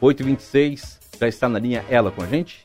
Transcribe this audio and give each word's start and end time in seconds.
8h26, 0.00 0.98
já 1.18 1.28
está 1.28 1.48
na 1.48 1.58
linha 1.58 1.84
ela 1.88 2.10
com 2.10 2.22
a 2.22 2.26
gente? 2.26 2.62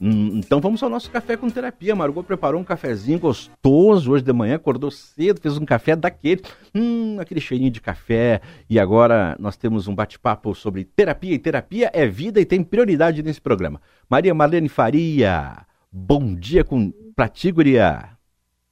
Hum, 0.00 0.32
então 0.34 0.60
vamos 0.60 0.82
ao 0.82 0.90
nosso 0.90 1.10
café 1.10 1.36
com 1.36 1.48
terapia. 1.48 1.94
Margot 1.94 2.22
preparou 2.22 2.60
um 2.60 2.64
cafezinho 2.64 3.18
gostoso 3.18 4.12
hoje 4.12 4.22
de 4.22 4.32
manhã, 4.32 4.56
acordou 4.56 4.90
cedo, 4.90 5.40
fez 5.40 5.56
um 5.56 5.64
café 5.64 5.96
daquele, 5.96 6.42
hum, 6.74 7.16
aquele 7.18 7.40
cheirinho 7.40 7.70
de 7.70 7.80
café. 7.80 8.42
E 8.68 8.78
agora 8.78 9.34
nós 9.38 9.56
temos 9.56 9.88
um 9.88 9.94
bate-papo 9.94 10.54
sobre 10.54 10.84
terapia 10.84 11.32
e 11.32 11.38
terapia 11.38 11.90
é 11.94 12.06
vida 12.06 12.40
e 12.40 12.44
tem 12.44 12.62
prioridade 12.62 13.22
nesse 13.22 13.40
programa. 13.40 13.80
Maria 14.08 14.34
Marlene 14.34 14.68
Faria, 14.68 15.64
bom 15.90 16.34
dia 16.34 16.64
com 16.64 16.92
pra 17.16 17.28
ti, 17.28 17.50
guria. 17.50 18.10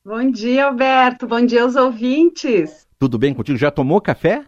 Bom 0.04 0.30
dia, 0.30 0.66
Alberto. 0.66 1.26
Bom 1.26 1.46
dia 1.46 1.62
aos 1.62 1.76
ouvintes. 1.76 2.86
Tudo 2.98 3.16
bem 3.16 3.32
contigo? 3.32 3.56
Já 3.56 3.70
tomou 3.70 4.00
café? 4.00 4.44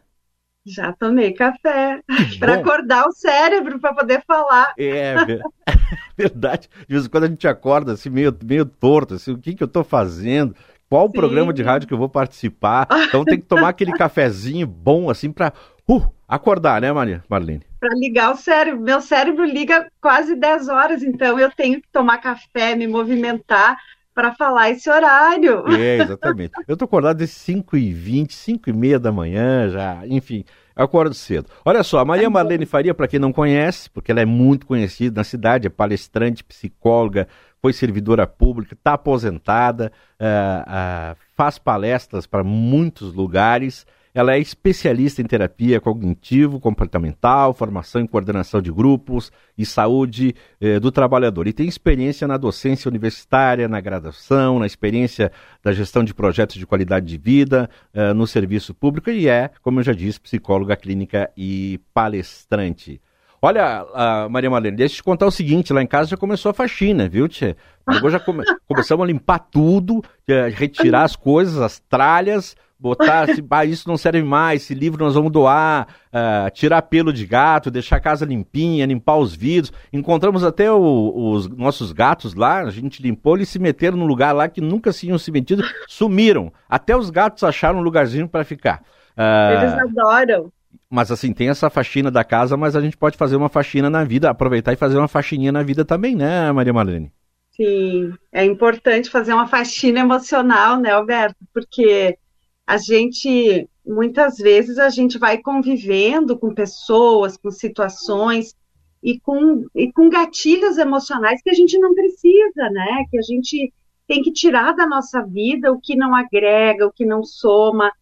Já 0.66 0.92
tomei 0.92 1.32
café 1.32 2.00
para 2.38 2.54
acordar 2.54 3.06
o 3.06 3.12
cérebro 3.12 3.78
para 3.78 3.94
poder 3.94 4.22
falar. 4.26 4.72
É, 4.78 5.14
verdade. 6.16 6.68
De 6.88 6.94
vez 6.94 7.06
em 7.06 7.08
quando 7.08 7.24
a 7.24 7.28
gente 7.28 7.46
acorda 7.46 7.92
assim 7.92 8.08
meio, 8.08 8.36
meio 8.42 8.64
torto, 8.64 9.14
assim, 9.14 9.32
o 9.32 9.38
que, 9.38 9.54
que 9.54 9.62
eu 9.62 9.66
estou 9.66 9.84
fazendo? 9.84 10.54
Qual 10.88 11.06
o 11.06 11.12
programa 11.12 11.52
de 11.52 11.62
rádio 11.62 11.88
que 11.88 11.94
eu 11.94 11.98
vou 11.98 12.08
participar? 12.08 12.86
Então 13.08 13.24
tem 13.24 13.40
que 13.40 13.46
tomar 13.46 13.70
aquele 13.70 13.92
cafezinho 13.92 14.66
bom 14.66 15.10
assim 15.10 15.32
para 15.32 15.52
uh, 15.88 16.02
acordar, 16.28 16.80
né, 16.80 16.92
Maria 16.92 17.24
Marlene? 17.28 17.62
Para 17.80 17.94
ligar 17.94 18.32
o 18.32 18.36
cérebro. 18.36 18.80
Meu 18.80 19.00
cérebro 19.00 19.44
liga 19.44 19.88
quase 20.00 20.36
10 20.36 20.68
horas, 20.68 21.02
então 21.02 21.38
eu 21.38 21.50
tenho 21.50 21.80
que 21.80 21.88
tomar 21.90 22.18
café, 22.18 22.76
me 22.76 22.86
movimentar 22.86 23.76
para 24.14 24.32
falar 24.34 24.70
esse 24.70 24.88
horário. 24.88 25.64
É, 25.68 25.98
exatamente. 25.98 26.52
Eu 26.68 26.76
tô 26.76 26.84
acordado 26.84 27.20
às 27.22 27.30
5h20, 27.30 28.28
5h30 28.28 28.98
da 28.98 29.10
manhã 29.10 29.68
já, 29.68 30.06
enfim, 30.06 30.44
acordo 30.74 31.14
cedo. 31.14 31.48
Olha 31.64 31.82
só, 31.82 31.98
a 31.98 32.04
Maria 32.04 32.30
Marlene 32.30 32.64
Faria, 32.64 32.94
para 32.94 33.08
quem 33.08 33.18
não 33.18 33.32
conhece, 33.32 33.90
porque 33.90 34.12
ela 34.12 34.20
é 34.20 34.24
muito 34.24 34.66
conhecida 34.66 35.20
na 35.20 35.24
cidade, 35.24 35.66
é 35.66 35.70
palestrante, 35.70 36.44
psicóloga, 36.44 37.26
foi 37.60 37.72
servidora 37.72 38.26
pública, 38.26 38.74
está 38.74 38.92
aposentada, 38.92 39.90
uh, 40.20 41.14
uh, 41.14 41.16
faz 41.36 41.58
palestras 41.58 42.26
para 42.26 42.44
muitos 42.44 43.12
lugares, 43.12 43.86
ela 44.14 44.34
é 44.34 44.38
especialista 44.38 45.20
em 45.20 45.24
terapia 45.26 45.80
cognitivo-comportamental, 45.80 47.52
formação 47.52 48.00
em 48.00 48.06
coordenação 48.06 48.62
de 48.62 48.70
grupos 48.70 49.32
e 49.58 49.66
saúde 49.66 50.36
eh, 50.60 50.78
do 50.78 50.92
trabalhador. 50.92 51.48
E 51.48 51.52
tem 51.52 51.66
experiência 51.66 52.28
na 52.28 52.36
docência 52.36 52.88
universitária, 52.88 53.66
na 53.66 53.80
graduação, 53.80 54.60
na 54.60 54.66
experiência 54.66 55.32
da 55.64 55.72
gestão 55.72 56.04
de 56.04 56.14
projetos 56.14 56.54
de 56.56 56.64
qualidade 56.64 57.06
de 57.06 57.18
vida 57.18 57.68
eh, 57.92 58.14
no 58.14 58.24
serviço 58.24 58.72
público 58.72 59.10
e 59.10 59.28
é, 59.28 59.50
como 59.60 59.80
eu 59.80 59.84
já 59.84 59.92
disse, 59.92 60.20
psicóloga 60.20 60.76
clínica 60.76 61.28
e 61.36 61.80
palestrante. 61.92 63.00
Olha, 63.44 63.84
Maria 64.30 64.48
Marlene, 64.48 64.74
deixa 64.74 64.94
eu 64.94 64.96
te 64.96 65.02
contar 65.02 65.26
o 65.26 65.30
seguinte, 65.30 65.70
lá 65.70 65.82
em 65.82 65.86
casa 65.86 66.08
já 66.08 66.16
começou 66.16 66.48
a 66.50 66.54
faxina, 66.54 67.06
viu, 67.06 67.28
Tchê? 67.28 67.54
Agora 67.84 68.12
já 68.12 68.18
come... 68.18 68.42
começamos 68.66 69.04
a 69.04 69.06
limpar 69.06 69.38
tudo, 69.38 70.00
a 70.26 70.48
retirar 70.48 71.02
as 71.02 71.14
coisas, 71.14 71.58
as 71.58 71.78
tralhas, 71.78 72.56
botar, 72.80 73.26
se, 73.26 73.44
ah, 73.50 73.64
isso 73.66 73.86
não 73.86 73.98
serve 73.98 74.22
mais, 74.22 74.62
esse 74.62 74.74
livro 74.74 75.04
nós 75.04 75.12
vamos 75.12 75.30
doar, 75.30 75.88
uh, 76.08 76.50
tirar 76.52 76.80
pelo 76.80 77.12
de 77.12 77.26
gato, 77.26 77.70
deixar 77.70 77.96
a 77.96 78.00
casa 78.00 78.24
limpinha, 78.24 78.86
limpar 78.86 79.18
os 79.18 79.34
vidros. 79.34 79.74
Encontramos 79.92 80.42
até 80.42 80.72
o, 80.72 81.12
os 81.14 81.46
nossos 81.46 81.92
gatos 81.92 82.32
lá, 82.32 82.62
a 82.62 82.70
gente 82.70 83.02
limpou, 83.02 83.36
eles 83.36 83.50
se 83.50 83.58
meteram 83.58 83.98
num 83.98 84.06
lugar 84.06 84.32
lá 84.32 84.48
que 84.48 84.62
nunca 84.62 84.90
se 84.90 85.00
tinham 85.00 85.18
se 85.18 85.30
metido, 85.30 85.62
sumiram. 85.86 86.50
Até 86.66 86.96
os 86.96 87.10
gatos 87.10 87.44
acharam 87.44 87.80
um 87.80 87.82
lugarzinho 87.82 88.26
para 88.26 88.42
ficar. 88.42 88.80
Uh, 89.18 89.58
eles 89.58 89.74
adoram. 89.74 90.50
Mas 90.90 91.10
assim, 91.10 91.32
tem 91.32 91.48
essa 91.48 91.70
faxina 91.70 92.10
da 92.10 92.24
casa, 92.24 92.56
mas 92.56 92.76
a 92.76 92.80
gente 92.80 92.96
pode 92.96 93.16
fazer 93.16 93.36
uma 93.36 93.48
faxina 93.48 93.90
na 93.90 94.04
vida, 94.04 94.30
aproveitar 94.30 94.72
e 94.72 94.76
fazer 94.76 94.98
uma 94.98 95.08
faxininha 95.08 95.52
na 95.52 95.62
vida 95.62 95.84
também, 95.84 96.14
né, 96.14 96.50
Maria 96.52 96.72
Marlene? 96.72 97.12
Sim, 97.50 98.12
é 98.32 98.44
importante 98.44 99.10
fazer 99.10 99.32
uma 99.32 99.46
faxina 99.46 100.00
emocional, 100.00 100.78
né, 100.78 100.90
Alberto? 100.90 101.36
Porque 101.52 102.18
a 102.66 102.76
gente 102.76 103.68
muitas 103.86 104.38
vezes 104.38 104.78
a 104.78 104.88
gente 104.88 105.18
vai 105.18 105.38
convivendo 105.38 106.38
com 106.38 106.54
pessoas, 106.54 107.36
com 107.36 107.50
situações 107.50 108.54
e 109.02 109.20
com, 109.20 109.66
e 109.74 109.92
com 109.92 110.08
gatilhos 110.08 110.78
emocionais 110.78 111.42
que 111.42 111.50
a 111.50 111.54
gente 111.54 111.78
não 111.78 111.94
precisa, 111.94 112.70
né? 112.70 113.04
Que 113.10 113.18
a 113.18 113.22
gente 113.22 113.72
tem 114.06 114.22
que 114.22 114.32
tirar 114.32 114.72
da 114.72 114.86
nossa 114.86 115.22
vida 115.22 115.70
o 115.70 115.80
que 115.80 115.94
não 115.94 116.14
agrega, 116.14 116.86
o 116.86 116.92
que 116.92 117.04
não 117.04 117.22
soma. 117.22 117.92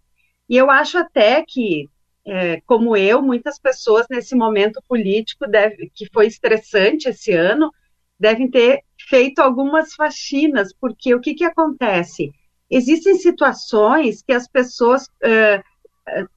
E 0.48 0.56
eu 0.56 0.70
acho 0.70 0.98
até 0.98 1.42
que, 1.46 1.88
é, 2.26 2.60
como 2.62 2.96
eu, 2.96 3.22
muitas 3.22 3.58
pessoas 3.58 4.06
nesse 4.08 4.34
momento 4.34 4.82
político 4.88 5.46
deve, 5.46 5.90
que 5.94 6.08
foi 6.12 6.26
estressante 6.26 7.08
esse 7.08 7.32
ano, 7.32 7.72
devem 8.18 8.50
ter 8.50 8.82
feito 9.08 9.40
algumas 9.40 9.94
faxinas, 9.94 10.72
porque 10.72 11.14
o 11.14 11.20
que, 11.20 11.34
que 11.34 11.44
acontece? 11.44 12.32
existem 12.72 13.16
situações 13.16 14.22
que 14.22 14.32
as 14.32 14.48
pessoas 14.48 15.06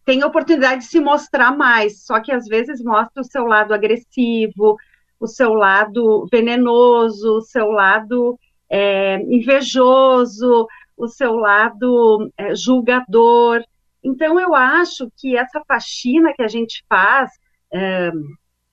têm 0.04 0.24
oportunidade 0.24 0.82
de 0.82 0.88
se 0.88 1.00
mostrar 1.00 1.56
mais, 1.56 2.04
só 2.04 2.20
que 2.20 2.32
às 2.32 2.46
vezes 2.46 2.84
mostra 2.84 3.22
o 3.22 3.26
seu 3.26 3.46
lado 3.46 3.74
agressivo, 3.74 4.76
o 5.18 5.28
seu 5.28 5.54
lado 5.54 6.28
venenoso, 6.30 7.38
o 7.38 7.42
seu 7.42 7.68
lado 7.72 8.38
é, 8.70 9.16
invejoso, 9.22 10.68
o 10.98 11.08
seu 11.08 11.36
lado 11.36 12.30
é, 12.38 12.54
julgador. 12.54 13.64
Então, 14.06 14.40
eu 14.40 14.54
acho 14.54 15.12
que 15.18 15.36
essa 15.36 15.62
faxina 15.68 16.32
que 16.34 16.44
a 16.44 16.48
gente 16.48 16.86
faz, 16.88 17.32
é, 17.74 18.12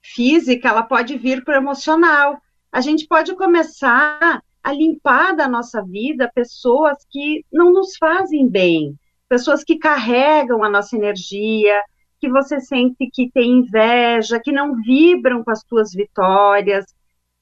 física, 0.03 0.69
ela 0.69 0.83
pode 0.83 1.17
vir 1.17 1.43
para 1.43 1.57
o 1.57 1.61
emocional. 1.61 2.37
A 2.71 2.81
gente 2.81 3.07
pode 3.07 3.35
começar 3.35 4.41
a 4.63 4.71
limpar 4.71 5.35
da 5.35 5.47
nossa 5.47 5.81
vida 5.81 6.31
pessoas 6.33 6.97
que 7.09 7.43
não 7.51 7.73
nos 7.73 7.97
fazem 7.97 8.47
bem, 8.47 8.95
pessoas 9.27 9.63
que 9.63 9.77
carregam 9.77 10.63
a 10.63 10.69
nossa 10.69 10.95
energia, 10.95 11.81
que 12.19 12.29
você 12.29 12.59
sente 12.59 13.09
que 13.11 13.29
tem 13.31 13.59
inveja, 13.59 14.39
que 14.39 14.51
não 14.51 14.75
vibram 14.81 15.43
com 15.43 15.51
as 15.51 15.63
tuas 15.63 15.91
vitórias, 15.91 16.85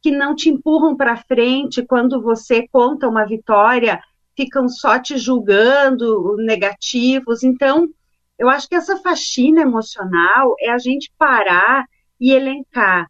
que 0.02 0.12
não 0.12 0.34
te 0.36 0.50
empurram 0.50 0.96
para 0.96 1.16
frente 1.16 1.86
quando 1.86 2.22
você 2.22 2.68
conta 2.72 3.08
uma 3.08 3.26
vitória, 3.26 4.02
ficam 4.36 4.68
só 4.68 5.00
te 5.00 5.18
julgando, 5.18 6.36
negativos. 6.38 7.44
Então, 7.44 7.88
eu 8.38 8.50
acho 8.50 8.68
que 8.68 8.76
essa 8.76 8.98
faxina 8.98 9.62
emocional 9.62 10.56
é 10.60 10.72
a 10.72 10.78
gente 10.78 11.12
parar 11.18 11.86
e 12.20 12.32
elencar 12.32 13.08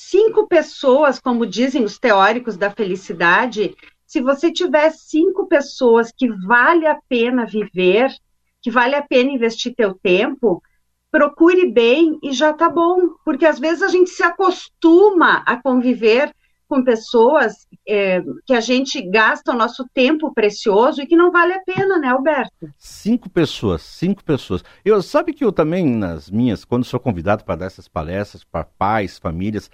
cinco 0.00 0.46
pessoas, 0.46 1.18
como 1.18 1.44
dizem 1.44 1.82
os 1.82 1.98
teóricos 1.98 2.56
da 2.56 2.70
felicidade, 2.70 3.74
se 4.06 4.22
você 4.22 4.52
tiver 4.52 4.90
cinco 4.90 5.48
pessoas 5.48 6.12
que 6.16 6.28
vale 6.46 6.86
a 6.86 6.96
pena 7.08 7.44
viver, 7.44 8.08
que 8.62 8.70
vale 8.70 8.94
a 8.94 9.02
pena 9.02 9.32
investir 9.32 9.74
teu 9.74 9.94
tempo, 9.94 10.62
procure 11.10 11.68
bem 11.68 12.16
e 12.22 12.32
já 12.32 12.52
tá 12.52 12.68
bom, 12.68 13.08
porque 13.24 13.44
às 13.44 13.58
vezes 13.58 13.82
a 13.82 13.88
gente 13.88 14.10
se 14.10 14.22
acostuma 14.22 15.42
a 15.44 15.60
conviver 15.60 16.32
com 16.68 16.84
pessoas 16.84 17.66
é, 17.86 18.22
que 18.46 18.52
a 18.52 18.60
gente 18.60 19.00
gasta 19.02 19.52
o 19.52 19.56
nosso 19.56 19.88
tempo 19.92 20.32
precioso 20.32 21.00
e 21.00 21.06
que 21.06 21.16
não 21.16 21.32
vale 21.32 21.54
a 21.54 21.60
pena, 21.60 21.98
né, 21.98 22.08
Alberto? 22.08 22.70
Cinco 22.76 23.30
pessoas, 23.30 23.82
cinco 23.82 24.22
pessoas. 24.22 24.62
Eu 24.84 25.00
sabe 25.02 25.32
que 25.32 25.44
eu 25.44 25.50
também 25.50 25.86
nas 25.86 26.30
minhas, 26.30 26.64
quando 26.64 26.84
sou 26.84 27.00
convidado 27.00 27.44
para 27.44 27.56
dar 27.56 27.66
essas 27.66 27.88
palestras 27.88 28.44
para 28.44 28.64
pais, 28.64 29.18
famílias, 29.18 29.70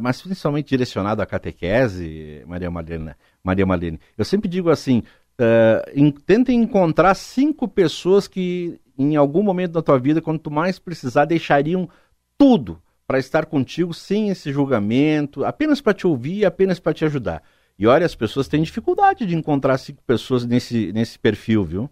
mas 0.00 0.22
principalmente 0.22 0.68
direcionado 0.68 1.20
à 1.20 1.26
catequese, 1.26 2.42
Maria 2.46 2.70
Marlene, 2.70 3.14
Maria 3.42 3.66
Marlene. 3.66 4.00
Eu 4.16 4.24
sempre 4.24 4.48
digo 4.48 4.70
assim, 4.70 5.02
uh, 5.40 5.90
em, 5.94 6.10
tentem 6.10 6.60
encontrar 6.60 7.14
cinco 7.14 7.66
pessoas 7.66 8.28
que 8.28 8.80
em 8.98 9.16
algum 9.16 9.42
momento 9.42 9.72
da 9.72 9.82
tua 9.82 9.98
vida, 9.98 10.22
quando 10.22 10.38
tu 10.38 10.50
mais 10.50 10.78
precisar, 10.78 11.26
deixariam 11.26 11.88
tudo 12.38 12.80
para 13.06 13.18
estar 13.18 13.46
contigo 13.46 13.94
sem 13.94 14.30
esse 14.30 14.52
julgamento, 14.52 15.44
apenas 15.44 15.80
para 15.80 15.94
te 15.94 16.06
ouvir, 16.06 16.44
apenas 16.44 16.80
para 16.80 16.92
te 16.92 17.04
ajudar. 17.04 17.42
E 17.78 17.86
olha, 17.86 18.06
as 18.06 18.14
pessoas 18.14 18.48
têm 18.48 18.62
dificuldade 18.62 19.26
de 19.26 19.36
encontrar 19.36 19.78
cinco 19.78 20.02
pessoas 20.06 20.44
nesse, 20.44 20.92
nesse 20.92 21.18
perfil, 21.18 21.64
viu? 21.64 21.90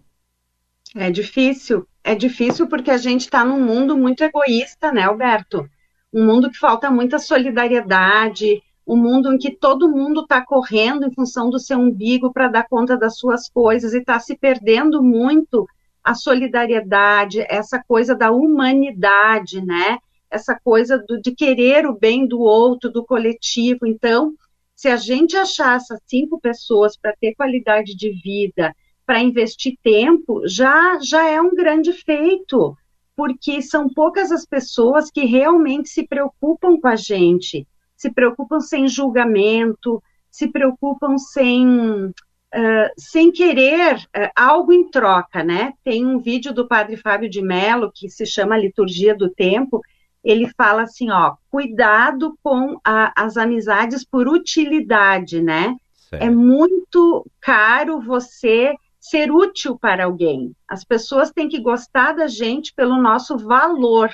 É 0.95 1.09
difícil. 1.11 1.87
É 2.03 2.15
difícil 2.15 2.67
porque 2.67 2.91
a 2.91 2.97
gente 2.97 3.21
está 3.21 3.45
num 3.45 3.61
mundo 3.61 3.97
muito 3.97 4.23
egoísta, 4.23 4.91
né, 4.91 5.03
Alberto? 5.03 5.69
um 6.15 6.25
mundo 6.25 6.49
que 6.49 6.57
falta 6.57 6.89
muita 6.89 7.19
solidariedade, 7.19 8.63
um 8.87 8.95
mundo 8.95 9.33
em 9.33 9.37
que 9.37 9.51
todo 9.51 9.91
mundo 9.91 10.21
está 10.21 10.41
correndo 10.41 11.05
em 11.05 11.13
função 11.13 11.49
do 11.49 11.59
seu 11.59 11.77
umbigo 11.77 12.31
para 12.31 12.47
dar 12.47 12.69
conta 12.69 12.95
das 12.97 13.17
suas 13.17 13.49
coisas 13.49 13.93
e 13.93 13.97
está 13.97 14.17
se 14.17 14.37
perdendo 14.37 15.03
muito 15.03 15.67
a 16.01 16.13
solidariedade, 16.13 17.45
essa 17.49 17.83
coisa 17.85 18.15
da 18.15 18.31
humanidade, 18.31 19.61
né? 19.61 19.97
Essa 20.35 20.59
coisa 20.63 20.97
do, 20.97 21.19
de 21.21 21.33
querer 21.33 21.85
o 21.85 21.97
bem 21.97 22.27
do 22.27 22.39
outro, 22.39 22.91
do 22.91 23.05
coletivo. 23.05 23.85
Então, 23.85 24.33
se 24.75 24.87
a 24.87 24.97
gente 24.97 25.35
achar 25.35 25.77
essas 25.77 25.99
cinco 26.05 26.39
pessoas 26.39 26.97
para 26.97 27.15
ter 27.19 27.33
qualidade 27.35 27.95
de 27.95 28.11
vida, 28.11 28.75
para 29.05 29.21
investir 29.21 29.77
tempo, 29.83 30.41
já 30.47 30.99
já 31.01 31.27
é 31.29 31.39
um 31.39 31.55
grande 31.55 31.93
feito 31.93 32.75
porque 33.15 33.61
são 33.61 33.87
poucas 33.87 34.31
as 34.31 34.45
pessoas 34.45 35.09
que 35.09 35.25
realmente 35.25 35.89
se 35.89 36.05
preocupam 36.05 36.79
com 36.79 36.87
a 36.87 36.95
gente, 36.95 37.65
se 37.95 38.11
preocupam 38.11 38.59
sem 38.59 38.87
julgamento, 38.87 40.03
se 40.29 40.49
preocupam 40.49 41.17
sem, 41.17 41.65
uh, 42.07 42.91
sem 42.97 43.31
querer 43.31 43.95
uh, 43.95 44.29
algo 44.35 44.73
em 44.73 44.89
troca, 44.89 45.43
né? 45.43 45.73
Tem 45.83 46.05
um 46.05 46.19
vídeo 46.19 46.53
do 46.53 46.67
padre 46.67 46.97
Fábio 46.97 47.29
de 47.29 47.41
Mello 47.41 47.89
que 47.93 48.09
se 48.09 48.25
chama 48.25 48.57
Liturgia 48.57 49.15
do 49.15 49.29
Tempo, 49.29 49.81
ele 50.25 50.49
fala 50.57 50.81
assim, 50.81 51.11
ó, 51.11 51.35
cuidado 51.51 52.35
com 52.41 52.79
a, 52.83 53.13
as 53.15 53.37
amizades 53.37 54.03
por 54.03 54.27
utilidade, 54.27 55.39
né? 55.39 55.77
Certo. 56.09 56.23
É 56.23 56.29
muito 56.31 57.23
caro 57.39 58.01
você 58.01 58.73
ser 58.99 59.31
útil 59.31 59.77
para 59.77 60.05
alguém. 60.05 60.55
As 60.67 60.83
pessoas 60.83 61.31
têm 61.31 61.47
que 61.47 61.61
gostar 61.61 62.13
da 62.13 62.25
gente 62.25 62.73
pelo 62.73 62.99
nosso 62.99 63.37
valor, 63.37 64.09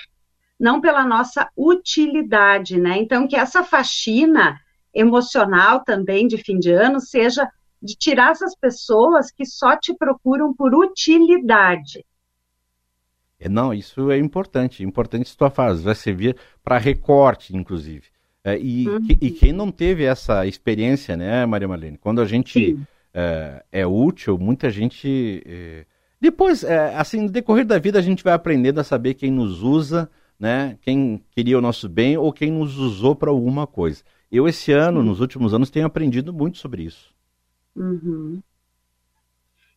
não 0.59 0.81
pela 0.81 1.05
nossa 1.05 1.49
utilidade, 1.55 2.77
né? 2.77 2.97
Então, 2.97 3.25
que 3.25 3.37
essa 3.37 3.63
faxina 3.63 4.59
emocional 4.93 5.81
também 5.85 6.27
de 6.27 6.37
fim 6.37 6.59
de 6.59 6.71
ano 6.71 6.99
seja 6.99 7.49
de 7.81 7.95
tirar 7.95 8.31
essas 8.31 8.53
pessoas 8.53 9.31
que 9.31 9.45
só 9.45 9.77
te 9.77 9.95
procuram 9.95 10.53
por 10.53 10.75
utilidade. 10.75 12.05
É, 13.41 13.49
não, 13.49 13.73
isso 13.73 14.11
é 14.11 14.19
importante, 14.19 14.83
importante 14.83 15.25
isso 15.25 15.37
tu 15.37 15.49
faz, 15.49 15.81
vai 15.81 15.95
servir 15.95 16.37
para 16.63 16.77
recorte, 16.77 17.57
inclusive. 17.57 18.03
É, 18.43 18.57
e, 18.57 18.87
uhum. 18.87 19.03
que, 19.03 19.17
e, 19.19 19.31
quem 19.31 19.51
não 19.51 19.71
teve 19.71 20.03
essa 20.03 20.45
experiência, 20.45 21.17
né, 21.17 21.43
Maria 21.47 21.67
Marlene? 21.67 21.97
Quando 21.97 22.21
a 22.21 22.25
gente 22.25 22.79
é, 23.13 23.63
é, 23.71 23.87
útil, 23.87 24.37
muita 24.37 24.69
gente. 24.69 25.41
É... 25.45 25.85
Depois, 26.19 26.63
é, 26.63 26.95
assim, 26.95 27.21
no 27.21 27.29
decorrer 27.29 27.65
da 27.65 27.79
vida, 27.79 27.97
a 27.97 28.01
gente 28.01 28.23
vai 28.23 28.33
aprendendo 28.33 28.79
a 28.79 28.83
saber 28.83 29.15
quem 29.15 29.31
nos 29.31 29.63
usa, 29.63 30.09
né? 30.39 30.77
Quem 30.81 31.23
queria 31.31 31.57
o 31.57 31.61
nosso 31.61 31.89
bem 31.89 32.17
ou 32.17 32.31
quem 32.31 32.51
nos 32.51 32.77
usou 32.77 33.15
para 33.15 33.31
alguma 33.31 33.65
coisa. 33.65 34.03
Eu, 34.31 34.47
esse 34.47 34.71
ano, 34.71 35.03
nos 35.03 35.19
últimos 35.19 35.53
anos, 35.53 35.71
tenho 35.71 35.85
aprendido 35.85 36.31
muito 36.31 36.59
sobre 36.59 36.83
isso. 36.83 37.13
Uhum. 37.75 38.39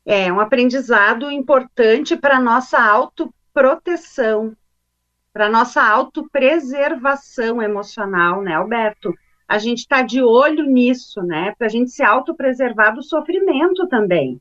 É 0.05 0.31
um 0.31 0.39
aprendizado 0.39 1.31
importante 1.31 2.15
para 2.15 2.37
a 2.37 2.41
nossa 2.41 2.79
autoproteção, 3.55 4.57
para 5.33 5.49
nossa 5.49 5.83
autopreservação 5.83 7.63
emocional, 7.63 8.43
né, 8.43 8.55
Alberto? 8.55 9.15
A 9.47 9.59
gente 9.59 9.79
está 9.79 10.03
de 10.03 10.23
olho 10.23 10.65
nisso, 10.65 11.23
né? 11.23 11.55
Para 11.57 11.67
a 11.67 11.71
gente 11.71 11.91
se 11.91 12.03
autopreservar 12.03 12.95
do 12.95 13.03
sofrimento 13.03 13.87
também. 13.89 14.41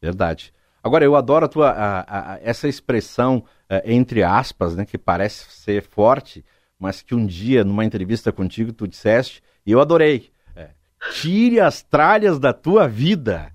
Verdade. 0.00 0.52
Agora, 0.82 1.04
eu 1.04 1.16
adoro 1.16 1.46
a 1.46 1.48
tua, 1.48 1.70
a, 1.70 2.34
a, 2.34 2.38
essa 2.42 2.68
expressão, 2.68 3.44
é, 3.68 3.92
entre 3.92 4.22
aspas, 4.22 4.76
né, 4.76 4.84
que 4.84 4.96
parece 4.98 5.50
ser 5.50 5.82
forte, 5.82 6.44
mas 6.78 7.02
que 7.02 7.14
um 7.14 7.26
dia, 7.26 7.64
numa 7.64 7.84
entrevista 7.84 8.32
contigo, 8.32 8.72
tu 8.72 8.86
disseste, 8.86 9.42
e 9.66 9.72
eu 9.72 9.80
adorei. 9.80 10.30
É, 10.54 10.70
tire 11.12 11.60
as 11.60 11.82
tralhas 11.82 12.38
da 12.38 12.52
tua 12.52 12.88
vida. 12.88 13.52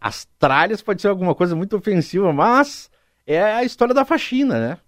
As 0.00 0.26
tralhas 0.38 0.80
pode 0.82 1.02
ser 1.02 1.08
alguma 1.08 1.34
coisa 1.34 1.54
muito 1.54 1.76
ofensiva, 1.76 2.32
mas 2.32 2.90
é 3.34 3.56
a 3.56 3.64
história 3.64 3.94
da 3.94 4.04
faxina, 4.04 4.58
né? 4.58 4.78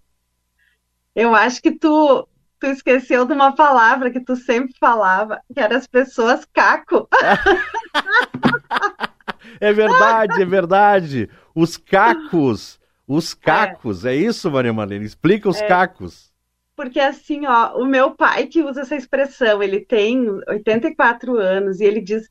Eu 1.15 1.35
acho 1.35 1.61
que 1.61 1.71
tu, 1.71 2.27
tu 2.59 2.67
esqueceu 2.67 3.25
de 3.25 3.33
uma 3.33 3.53
palavra 3.53 4.09
que 4.09 4.19
tu 4.19 4.35
sempre 4.35 4.73
falava, 4.79 5.39
que 5.53 5.59
era 5.59 5.77
as 5.77 5.85
pessoas 5.85 6.45
caco. 6.51 7.07
é 9.59 9.71
verdade, 9.71 10.41
é 10.41 10.45
verdade. 10.45 11.29
Os 11.53 11.77
cacos. 11.77 12.79
Os 13.07 13.33
cacos, 13.33 14.05
é, 14.05 14.13
é 14.13 14.15
isso, 14.15 14.49
Maria 14.49 14.73
Marlene? 14.73 15.05
Explica 15.05 15.49
os 15.49 15.61
é. 15.61 15.67
cacos. 15.67 16.31
Porque 16.75 16.99
assim, 16.99 17.45
ó, 17.45 17.77
o 17.77 17.85
meu 17.85 18.11
pai 18.11 18.47
que 18.47 18.63
usa 18.63 18.81
essa 18.81 18.95
expressão, 18.95 19.61
ele 19.61 19.81
tem 19.81 20.27
84 20.47 21.37
anos 21.37 21.79
e 21.79 21.83
ele 21.83 22.01
diz: 22.01 22.27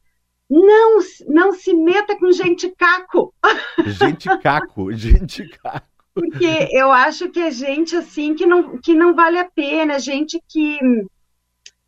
não, 0.48 0.98
não 1.28 1.52
se 1.52 1.72
meta 1.72 2.18
com 2.18 2.32
gente 2.32 2.68
caco. 2.70 3.32
Gente 3.86 4.26
caco, 4.38 4.90
gente 4.96 5.46
caco. 5.48 5.89
Porque 6.14 6.68
eu 6.72 6.90
acho 6.90 7.30
que 7.30 7.40
é 7.40 7.50
gente 7.50 7.96
assim 7.96 8.34
que 8.34 8.46
não, 8.46 8.78
que 8.78 8.94
não 8.94 9.14
vale 9.14 9.38
a 9.38 9.44
pena, 9.44 9.94
é 9.94 9.98
gente 9.98 10.42
que. 10.48 10.78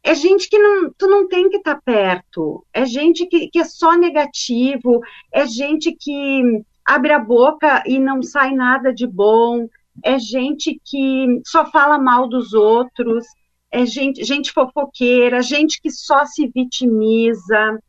É 0.05 0.15
gente 0.15 0.49
que 0.49 0.59
não, 0.59 0.93
tu 0.99 1.07
não 1.07 1.29
tem 1.29 1.49
que 1.49 1.59
estar 1.59 1.77
tá 1.77 1.81
perto. 1.85 2.67
É 2.73 2.85
gente 2.85 3.27
que, 3.27 3.49
que 3.49 3.59
é 3.59 3.65
só 3.65 3.97
negativo, 3.97 5.01
é 5.33 5.47
gente 5.47 5.93
que 5.93 6.65
abre 6.85 7.13
a 7.13 7.19
boca 7.19 7.85
e 7.87 7.99
não 7.99 8.23
sai 8.23 8.53
nada 8.53 8.93
de 8.93 9.07
bom, 9.07 9.69
é 10.05 10.19
gente 10.19 10.81
que 10.85 11.41
só 11.47 11.71
fala 11.71 11.99
mal 11.99 12.29
dos 12.29 12.53
outros, 12.53 13.25
é 13.71 13.87
gente, 13.87 14.25
gente 14.25 14.53
fofoqueira, 14.53 15.43
gente 15.43 15.81
que 15.81 15.91
só 15.91 16.25
se 16.25 16.49
vitimiza, 16.49 17.81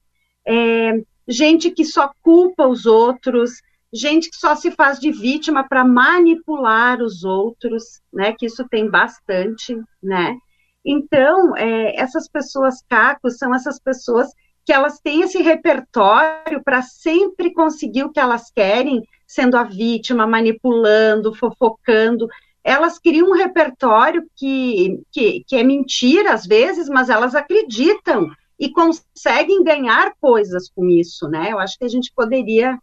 é 0.47 1.01
gente 1.27 1.71
que 1.71 1.85
só 1.85 2.11
culpa 2.21 2.67
os 2.67 2.85
outros, 2.85 3.61
gente 3.93 4.29
que 4.29 4.37
só 4.37 4.55
se 4.55 4.71
faz 4.71 4.99
de 4.99 5.11
vítima 5.11 5.67
para 5.67 5.85
manipular 5.85 7.01
os 7.01 7.23
outros, 7.23 8.01
né? 8.11 8.33
Que 8.37 8.47
isso 8.47 8.67
tem 8.67 8.89
bastante, 8.89 9.79
né? 10.01 10.35
Então, 10.83 11.55
é, 11.55 11.95
essas 11.95 12.27
pessoas 12.27 12.83
cacos 12.89 13.37
são 13.37 13.53
essas 13.53 13.79
pessoas 13.79 14.29
que 14.65 14.73
elas 14.73 14.99
têm 14.99 15.21
esse 15.21 15.41
repertório 15.41 16.63
para 16.63 16.81
sempre 16.81 17.53
conseguir 17.53 18.03
o 18.03 18.11
que 18.11 18.19
elas 18.19 18.49
querem, 18.49 19.03
sendo 19.27 19.57
a 19.57 19.63
vítima, 19.63 20.25
manipulando, 20.25 21.35
fofocando. 21.35 22.27
Elas 22.63 22.97
criam 22.97 23.29
um 23.29 23.33
repertório 23.33 24.25
que, 24.35 25.01
que, 25.11 25.43
que 25.45 25.55
é 25.55 25.63
mentira 25.63 26.33
às 26.33 26.45
vezes, 26.45 26.87
mas 26.89 27.09
elas 27.09 27.35
acreditam 27.35 28.29
e 28.57 28.71
conseguem 28.71 29.63
ganhar 29.63 30.13
coisas 30.19 30.69
com 30.73 30.87
isso, 30.87 31.27
né? 31.27 31.51
Eu 31.51 31.59
acho 31.59 31.77
que 31.77 31.83
a 31.83 31.89
gente 31.89 32.11
poderia 32.15 32.79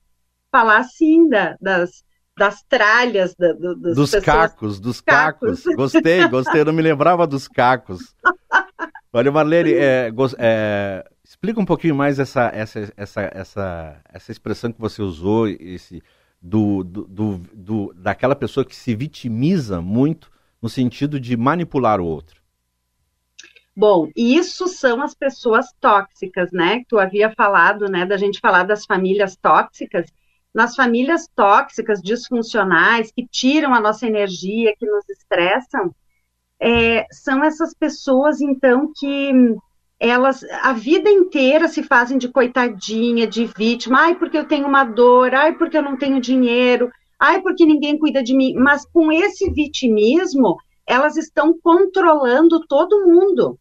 falar 0.50 0.78
assim 0.78 1.28
da, 1.28 1.56
das, 1.60 2.04
das 2.36 2.62
tralhas 2.62 3.34
da, 3.34 3.52
do, 3.52 3.74
dos 3.74 4.10
pessoas... 4.10 4.24
cacos, 4.24 4.80
dos 4.80 5.00
cacos. 5.00 5.62
cacos. 5.62 5.76
Gostei, 5.76 6.28
gostei, 6.28 6.60
eu 6.60 6.64
não 6.64 6.72
me 6.72 6.82
lembrava 6.82 7.26
dos 7.26 7.46
cacos. 7.46 8.14
Olha, 9.12 9.32
Marlene, 9.32 9.72
é, 9.72 10.12
é, 10.38 11.10
explica 11.24 11.60
um 11.60 11.64
pouquinho 11.64 11.94
mais 11.94 12.18
essa, 12.18 12.50
essa, 12.54 12.92
essa, 12.96 13.30
essa, 13.34 14.00
essa 14.12 14.32
expressão 14.32 14.72
que 14.72 14.80
você 14.80 15.02
usou, 15.02 15.48
esse 15.48 16.02
do, 16.40 16.82
do, 16.82 17.06
do, 17.06 17.38
do, 17.52 17.94
daquela 17.96 18.34
pessoa 18.34 18.64
que 18.64 18.74
se 18.74 18.94
vitimiza 18.94 19.80
muito 19.80 20.30
no 20.62 20.68
sentido 20.68 21.20
de 21.20 21.36
manipular 21.36 22.00
o 22.00 22.06
outro. 22.06 22.40
Bom, 23.76 24.10
isso 24.16 24.68
são 24.68 25.02
as 25.02 25.14
pessoas 25.14 25.66
tóxicas, 25.80 26.50
né? 26.52 26.82
Tu 26.88 26.98
havia 26.98 27.30
falado, 27.30 27.88
né, 27.88 28.04
da 28.04 28.16
gente 28.16 28.40
falar 28.40 28.64
das 28.64 28.84
famílias 28.84 29.36
tóxicas, 29.36 30.06
nas 30.54 30.74
famílias 30.74 31.28
tóxicas, 31.34 32.00
disfuncionais, 32.02 33.12
que 33.12 33.26
tiram 33.26 33.74
a 33.74 33.80
nossa 33.80 34.06
energia, 34.06 34.74
que 34.78 34.86
nos 34.86 35.08
estressam, 35.08 35.94
é, 36.60 37.06
são 37.10 37.42
essas 37.42 37.74
pessoas, 37.74 38.40
então, 38.40 38.92
que 38.94 39.32
elas 39.98 40.42
a 40.62 40.72
vida 40.72 41.10
inteira 41.10 41.68
se 41.68 41.82
fazem 41.82 42.16
de 42.18 42.28
coitadinha, 42.28 43.26
de 43.26 43.44
vítima, 43.44 44.00
ai, 44.00 44.14
porque 44.14 44.36
eu 44.36 44.46
tenho 44.46 44.66
uma 44.66 44.84
dor, 44.84 45.34
ai, 45.34 45.54
porque 45.56 45.76
eu 45.76 45.82
não 45.82 45.96
tenho 45.96 46.20
dinheiro, 46.20 46.90
ai, 47.18 47.40
porque 47.42 47.66
ninguém 47.66 47.98
cuida 47.98 48.22
de 48.22 48.34
mim. 48.34 48.54
Mas 48.54 48.84
com 48.86 49.12
esse 49.12 49.50
vitimismo, 49.50 50.56
elas 50.86 51.16
estão 51.16 51.56
controlando 51.62 52.66
todo 52.66 53.06
mundo, 53.06 53.58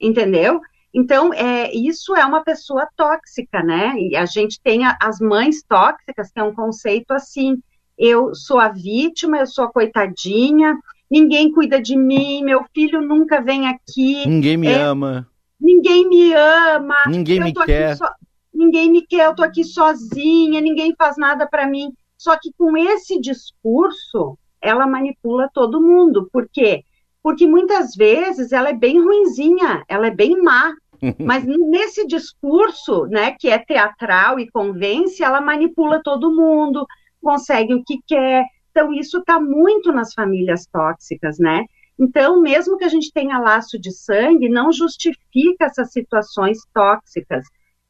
entendeu? 0.00 0.60
Então, 0.92 1.32
é, 1.32 1.72
isso 1.72 2.16
é 2.16 2.24
uma 2.24 2.42
pessoa 2.42 2.88
tóxica, 2.96 3.62
né? 3.62 3.94
E 3.96 4.16
a 4.16 4.26
gente 4.26 4.60
tem 4.60 4.84
a, 4.84 4.96
as 5.00 5.20
mães 5.20 5.62
tóxicas, 5.62 6.30
que 6.32 6.40
é 6.40 6.42
um 6.42 6.54
conceito 6.54 7.12
assim: 7.12 7.62
eu 7.96 8.34
sou 8.34 8.58
a 8.58 8.68
vítima, 8.68 9.38
eu 9.38 9.46
sou 9.46 9.64
a 9.64 9.72
coitadinha, 9.72 10.76
ninguém 11.10 11.52
cuida 11.52 11.80
de 11.80 11.96
mim, 11.96 12.42
meu 12.42 12.64
filho 12.74 13.00
nunca 13.00 13.40
vem 13.40 13.68
aqui. 13.68 14.26
Ninguém 14.26 14.56
me 14.56 14.68
é, 14.68 14.80
ama. 14.80 15.28
Ninguém 15.60 16.08
me 16.08 16.32
ama. 16.32 16.96
Ninguém 17.06 17.40
me 17.40 17.52
quer. 17.52 17.96
So, 17.96 18.04
ninguém 18.52 18.90
me 18.90 19.06
quer, 19.06 19.26
eu 19.26 19.34
tô 19.34 19.42
aqui 19.42 19.62
sozinha, 19.62 20.60
ninguém 20.60 20.94
faz 20.96 21.16
nada 21.16 21.46
para 21.46 21.66
mim. 21.66 21.92
Só 22.18 22.36
que 22.36 22.52
com 22.58 22.76
esse 22.76 23.20
discurso, 23.20 24.36
ela 24.60 24.86
manipula 24.86 25.48
todo 25.54 25.80
mundo. 25.80 26.28
Por 26.32 26.48
quê? 26.52 26.84
Porque 27.22 27.46
muitas 27.46 27.94
vezes 27.94 28.52
ela 28.52 28.70
é 28.70 28.74
bem 28.74 29.02
ruinzinha, 29.02 29.84
ela 29.88 30.06
é 30.06 30.10
bem 30.10 30.40
má, 30.42 30.72
mas 31.18 31.44
nesse 31.44 32.06
discurso, 32.06 33.06
né, 33.06 33.32
que 33.38 33.48
é 33.48 33.58
teatral 33.58 34.38
e 34.38 34.50
convence, 34.50 35.22
ela 35.22 35.40
manipula 35.40 36.00
todo 36.02 36.34
mundo, 36.34 36.86
consegue 37.22 37.74
o 37.74 37.82
que 37.84 37.98
quer. 38.06 38.44
Então 38.70 38.92
isso 38.92 39.18
está 39.18 39.40
muito 39.40 39.92
nas 39.92 40.12
famílias 40.14 40.66
tóxicas, 40.66 41.38
né? 41.38 41.64
Então, 41.98 42.40
mesmo 42.40 42.78
que 42.78 42.84
a 42.84 42.88
gente 42.88 43.12
tenha 43.12 43.38
laço 43.38 43.78
de 43.78 43.92
sangue, 43.92 44.48
não 44.48 44.72
justifica 44.72 45.66
essas 45.66 45.92
situações 45.92 46.58
tóxicas. 46.72 47.44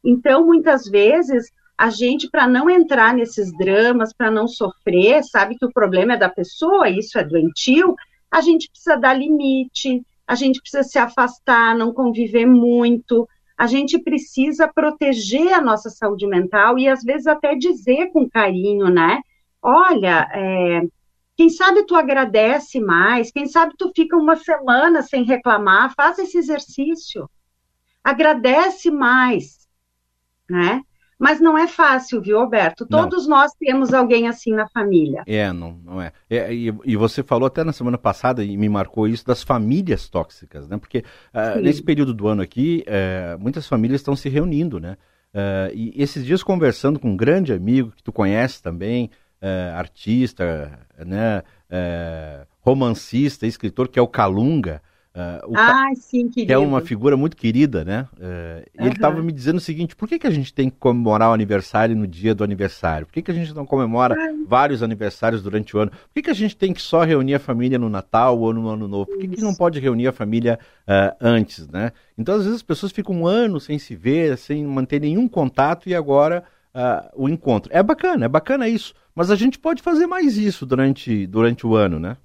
Então, 0.05 0.45
muitas 0.45 0.85
vezes 0.87 1.49
a 1.79 1.91
gente, 1.91 2.29
para 2.29 2.47
não 2.49 2.69
entrar 2.69 3.15
nesses 3.15 3.57
dramas, 3.57 4.13
para 4.13 4.31
não 4.31 4.49
sofrer, 4.49 5.23
sabe 5.23 5.57
que 5.57 5.65
o 5.65 5.73
problema 5.73 6.15
é 6.15 6.17
da 6.17 6.29
pessoa, 6.29 6.91
isso 6.91 7.19
é 7.19 7.25
doentio, 7.25 7.95
a 8.31 8.41
gente 8.41 8.71
precisa 8.71 8.97
dar 8.97 9.15
limite, 9.15 10.03
a 10.27 10.35
gente 10.35 10.61
precisa 10.61 10.83
se 10.83 10.99
afastar, 10.99 11.77
não 11.77 11.93
conviver 11.93 12.47
muito, 12.47 13.29
a 13.59 13.67
gente 13.67 13.99
precisa 13.99 14.69
proteger 14.69 15.53
a 15.53 15.61
nossa 15.61 15.91
saúde 15.91 16.27
mental 16.27 16.79
e 16.79 16.89
às 16.89 17.03
vezes 17.03 17.27
até 17.27 17.55
dizer 17.55 18.11
com 18.13 18.29
carinho, 18.29 18.89
né? 18.89 19.21
Olha, 19.61 20.29
é, 20.33 20.83
quem 21.37 21.51
sabe 21.51 21.85
tu 21.85 21.95
agradece 21.95 22.81
mais, 22.81 23.31
quem 23.31 23.47
sabe 23.47 23.75
tu 23.77 23.91
fica 23.95 24.17
uma 24.17 24.37
semana 24.37 25.03
sem 25.03 25.25
reclamar, 25.25 25.93
faz 25.95 26.19
esse 26.19 26.39
exercício. 26.39 27.29
Agradece 28.03 28.91
mais, 28.91 29.69
né? 30.49 30.83
Mas 31.21 31.39
não 31.39 31.59
é 31.59 31.69
fácil, 31.69 32.23
viu, 32.23 32.39
Alberto? 32.39 32.87
Todos 32.87 33.29
não. 33.29 33.37
nós 33.37 33.53
temos 33.53 33.93
alguém 33.93 34.27
assim 34.27 34.55
na 34.55 34.67
família. 34.67 35.23
É, 35.27 35.53
não, 35.53 35.79
não 35.85 36.01
é. 36.01 36.13
é 36.31 36.51
e, 36.51 36.75
e, 36.83 36.97
você 36.97 37.23
falou 37.23 37.47
até 37.47 37.63
na 37.63 37.75
semana 37.75 37.99
passada, 37.99 38.43
e 38.43 38.57
me 38.57 38.71
marcou 38.71 39.07
isso, 39.07 39.27
das 39.27 39.43
famílias 39.43 40.09
tóxicas, 40.09 40.67
né? 40.67 40.79
Porque 40.79 41.05
uh, 41.35 41.61
nesse 41.61 41.83
período 41.83 42.15
do 42.15 42.27
ano 42.27 42.41
aqui, 42.41 42.87
uh, 42.89 43.39
muitas 43.39 43.69
famílias 43.69 44.01
estão 44.01 44.17
se 44.17 44.31
reunindo, 44.31 44.81
né? 44.81 44.97
Uh, 45.35 45.75
e 45.75 45.93
esses 46.03 46.25
dias 46.25 46.43
conversando 46.43 46.99
com 46.99 47.11
um 47.11 47.17
grande 47.17 47.53
amigo 47.53 47.91
que 47.91 48.03
tu 48.03 48.13
conhece 48.13 48.63
também, 48.63 49.11
artista, 49.75 50.87
né? 50.99 51.43
romancista, 52.61 53.47
escritor, 53.47 53.89
que 53.89 53.99
é 53.99 54.03
o 54.03 54.07
Calunga, 54.07 54.83
Uh, 55.13 55.57
ah, 55.57 55.91
sim, 55.97 56.29
querido. 56.29 56.47
Que 56.47 56.53
é 56.53 56.59
uma 56.59 56.81
figura 56.81 57.17
muito 57.17 57.37
querida, 57.37 57.85
né? 57.85 58.07
Uh, 58.17 58.81
uhum. 58.81 58.87
Ele 58.87 58.95
estava 58.95 59.21
me 59.21 59.33
dizendo 59.33 59.57
o 59.57 59.61
seguinte: 59.61 59.97
por 59.97 60.09
que, 60.09 60.21
que 60.21 60.27
a 60.27 60.31
gente 60.31 60.55
tem 60.55 60.71
que 60.71 60.77
comemorar 60.77 61.31
o 61.31 61.33
aniversário 61.33 61.97
no 61.97 62.07
dia 62.07 62.33
do 62.33 62.45
aniversário? 62.45 63.07
Por 63.07 63.13
que, 63.15 63.23
que 63.23 63.31
a 63.33 63.35
gente 63.35 63.53
não 63.53 63.67
comemora 63.67 64.15
vários 64.47 64.85
aniversários 64.85 65.43
durante 65.43 65.77
o 65.77 65.81
ano? 65.81 65.91
Por 65.91 66.15
que, 66.15 66.23
que 66.23 66.31
a 66.31 66.35
gente 66.35 66.57
tem 66.57 66.73
que 66.73 66.81
só 66.81 67.03
reunir 67.03 67.35
a 67.35 67.41
família 67.41 67.77
no 67.77 67.89
Natal 67.89 68.39
ou 68.39 68.55
no 68.55 68.69
Ano 68.69 68.87
Novo? 68.87 69.07
Por 69.07 69.19
que, 69.19 69.27
que 69.27 69.41
não 69.41 69.55
pode 69.55 69.81
reunir 69.81 70.07
a 70.07 70.13
família 70.13 70.61
uh, 70.83 71.17
antes, 71.21 71.67
né? 71.67 71.91
Então, 72.17 72.37
às 72.37 72.43
vezes, 72.45 72.59
as 72.59 72.63
pessoas 72.63 72.93
ficam 72.93 73.17
um 73.17 73.27
ano 73.27 73.59
sem 73.59 73.81
se 73.81 73.97
ver, 73.97 74.39
sem 74.39 74.65
manter 74.65 75.01
nenhum 75.01 75.27
contato 75.27 75.89
e 75.89 75.95
agora 75.95 76.45
o 77.17 77.29
encontro. 77.29 77.69
É 77.75 77.83
bacana, 77.83 78.27
é 78.27 78.29
bacana 78.29 78.69
isso. 78.69 78.95
Mas 79.13 79.29
a 79.29 79.35
gente 79.35 79.59
pode 79.59 79.83
fazer 79.83 80.07
mais 80.07 80.37
isso 80.37 80.65
durante, 80.65 81.27
durante 81.27 81.67
o 81.67 81.75
ano, 81.75 81.99
né? 81.99 82.17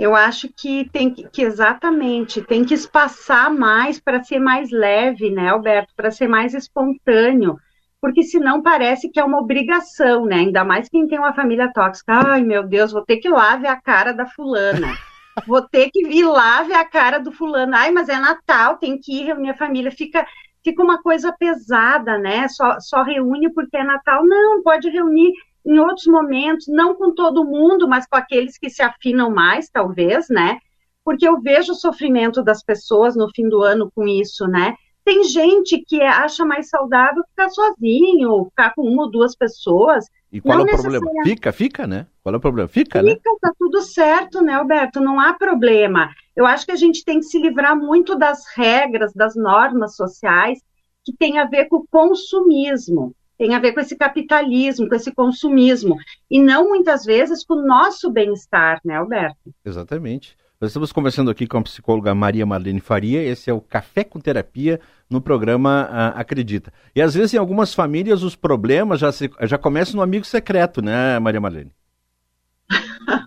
Eu 0.00 0.16
acho 0.16 0.48
que 0.48 0.88
tem 0.88 1.12
que, 1.12 1.28
que 1.28 1.42
exatamente 1.42 2.40
tem 2.40 2.64
que 2.64 2.72
espaçar 2.72 3.52
mais 3.52 4.00
para 4.00 4.24
ser 4.24 4.38
mais 4.38 4.70
leve, 4.70 5.30
né, 5.30 5.50
Alberto? 5.50 5.92
Para 5.94 6.10
ser 6.10 6.26
mais 6.26 6.54
espontâneo, 6.54 7.58
porque 8.00 8.22
senão 8.22 8.62
parece 8.62 9.10
que 9.10 9.20
é 9.20 9.24
uma 9.24 9.38
obrigação, 9.38 10.24
né? 10.24 10.36
Ainda 10.36 10.64
mais 10.64 10.88
quem 10.88 11.06
tem 11.06 11.18
uma 11.18 11.34
família 11.34 11.70
tóxica. 11.70 12.14
Ai, 12.14 12.42
meu 12.42 12.66
Deus, 12.66 12.92
vou 12.92 13.04
ter 13.04 13.18
que 13.18 13.28
ver 13.28 13.66
a 13.68 13.78
cara 13.78 14.12
da 14.12 14.24
fulana. 14.24 14.88
Vou 15.46 15.62
ter 15.62 15.90
que 15.90 16.00
ir 16.00 16.24
lá 16.24 16.62
ver 16.64 16.74
a 16.74 16.84
cara 16.84 17.18
do 17.18 17.30
fulano. 17.30 17.74
Ai, 17.74 17.90
mas 17.92 18.08
é 18.08 18.18
Natal, 18.18 18.76
tem 18.76 18.98
que 18.98 19.20
ir 19.20 19.26
reunir 19.26 19.50
a 19.50 19.56
família. 19.56 19.90
Fica, 19.90 20.26
fica 20.62 20.82
uma 20.82 21.00
coisa 21.00 21.32
pesada, 21.32 22.18
né? 22.18 22.48
Só, 22.48 22.78
só 22.80 23.02
reúne 23.02 23.50
porque 23.54 23.76
é 23.76 23.84
Natal. 23.84 24.26
Não, 24.26 24.62
pode 24.62 24.90
reunir 24.90 25.32
em 25.64 25.78
outros 25.78 26.06
momentos, 26.06 26.66
não 26.68 26.94
com 26.94 27.14
todo 27.14 27.44
mundo, 27.44 27.88
mas 27.88 28.06
com 28.06 28.16
aqueles 28.16 28.58
que 28.58 28.70
se 28.70 28.82
afinam 28.82 29.30
mais, 29.30 29.68
talvez, 29.68 30.28
né? 30.28 30.58
Porque 31.04 31.26
eu 31.26 31.40
vejo 31.40 31.72
o 31.72 31.76
sofrimento 31.76 32.42
das 32.42 32.62
pessoas 32.62 33.16
no 33.16 33.28
fim 33.34 33.48
do 33.48 33.62
ano 33.62 33.90
com 33.94 34.06
isso, 34.06 34.46
né? 34.46 34.74
Tem 35.04 35.24
gente 35.24 35.82
que 35.86 36.00
acha 36.02 36.44
mais 36.44 36.68
saudável 36.68 37.22
ficar 37.30 37.48
sozinho, 37.48 38.46
ficar 38.50 38.74
com 38.74 38.82
uma 38.82 39.04
ou 39.04 39.10
duas 39.10 39.34
pessoas. 39.34 40.04
E 40.30 40.40
qual 40.40 40.58
não 40.58 40.68
é 40.68 40.74
o 40.74 40.78
problema? 40.78 41.10
Fica, 41.24 41.52
fica, 41.52 41.86
né? 41.86 42.06
Qual 42.22 42.34
é 42.34 42.38
o 42.38 42.40
problema? 42.40 42.68
Fica, 42.68 43.02
né? 43.02 43.14
Fica, 43.14 43.30
né? 43.30 43.38
tá 43.40 43.52
tudo 43.58 43.80
certo, 43.80 44.42
né, 44.42 44.54
Alberto? 44.54 45.00
Não 45.00 45.18
há 45.18 45.32
problema. 45.32 46.10
Eu 46.36 46.46
acho 46.46 46.66
que 46.66 46.72
a 46.72 46.76
gente 46.76 47.04
tem 47.04 47.18
que 47.18 47.24
se 47.24 47.40
livrar 47.40 47.76
muito 47.76 48.16
das 48.16 48.44
regras, 48.54 49.12
das 49.14 49.34
normas 49.34 49.96
sociais 49.96 50.60
que 51.04 51.12
tem 51.16 51.38
a 51.38 51.46
ver 51.46 51.66
com 51.66 51.76
o 51.76 51.86
consumismo 51.90 53.14
tem 53.40 53.54
a 53.54 53.58
ver 53.58 53.72
com 53.72 53.80
esse 53.80 53.96
capitalismo, 53.96 54.86
com 54.86 54.94
esse 54.94 55.10
consumismo, 55.14 55.96
e 56.30 56.42
não 56.42 56.68
muitas 56.68 57.06
vezes 57.06 57.42
com 57.42 57.54
o 57.54 57.66
nosso 57.66 58.10
bem-estar, 58.10 58.82
né, 58.84 58.96
Alberto? 58.96 59.38
Exatamente. 59.64 60.36
Nós 60.60 60.68
estamos 60.68 60.92
conversando 60.92 61.30
aqui 61.30 61.46
com 61.46 61.56
a 61.56 61.62
psicóloga 61.62 62.14
Maria 62.14 62.44
Marlene 62.44 62.80
Faria, 62.80 63.22
esse 63.22 63.48
é 63.48 63.54
o 63.54 63.62
Café 63.62 64.04
com 64.04 64.20
Terapia 64.20 64.78
no 65.08 65.22
programa 65.22 65.88
uh, 65.90 66.20
Acredita. 66.20 66.70
E 66.94 67.00
às 67.00 67.14
vezes 67.14 67.32
em 67.32 67.38
algumas 67.38 67.72
famílias 67.72 68.22
os 68.22 68.36
problemas 68.36 69.00
já, 69.00 69.10
se, 69.10 69.30
já 69.44 69.56
começam 69.56 69.96
no 69.96 70.02
amigo 70.02 70.26
secreto, 70.26 70.82
né, 70.82 71.18
Maria 71.18 71.40
Marlene? 71.40 71.72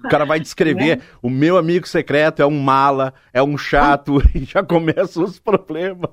O 0.06 0.10
cara 0.10 0.26
vai 0.26 0.40
descrever, 0.40 1.00
é. 1.00 1.02
o 1.24 1.30
meu 1.30 1.58
amigo 1.58 1.88
secreto 1.88 2.40
é 2.40 2.46
um 2.46 2.62
mala, 2.62 3.16
é 3.34 3.42
um 3.42 3.58
chato, 3.58 4.20
ah. 4.20 4.30
e 4.38 4.46
já 4.46 4.62
começam 4.62 5.24
os 5.24 5.40
problemas. 5.40 6.12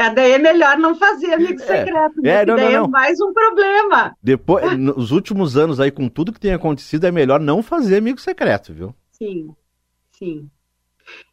É, 0.00 0.08
daí 0.14 0.32
é 0.32 0.38
melhor 0.38 0.78
não 0.78 0.94
fazer 0.94 1.34
amigo 1.34 1.60
é. 1.60 1.66
secreto, 1.66 2.22
né? 2.22 2.30
É, 2.30 2.46
não, 2.46 2.56
daí 2.56 2.72
não, 2.72 2.80
não. 2.80 2.84
é 2.86 2.88
mais 2.88 3.20
um 3.20 3.34
problema. 3.34 4.16
Depois, 4.22 4.64
nos 4.78 5.10
últimos 5.10 5.58
anos 5.58 5.78
aí, 5.78 5.90
com 5.90 6.08
tudo 6.08 6.32
que 6.32 6.40
tem 6.40 6.54
acontecido, 6.54 7.06
é 7.06 7.10
melhor 7.10 7.38
não 7.38 7.62
fazer 7.62 7.98
amigo 7.98 8.18
secreto, 8.18 8.72
viu? 8.72 8.94
Sim, 9.12 9.54
sim. 10.12 10.48